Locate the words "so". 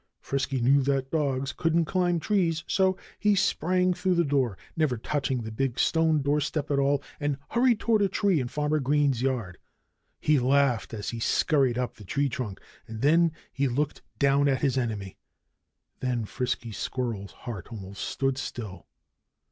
2.65-2.97